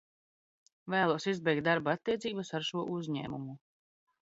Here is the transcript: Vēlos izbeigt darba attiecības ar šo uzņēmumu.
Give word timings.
Vēlos 0.93 1.27
izbeigt 1.33 1.67
darba 1.67 1.95
attiecības 1.99 2.51
ar 2.61 2.67
šo 2.73 2.85
uzņēmumu. 2.97 3.57